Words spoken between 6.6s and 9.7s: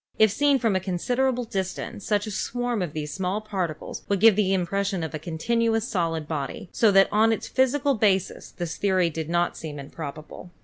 so that on its physical basis this theory did not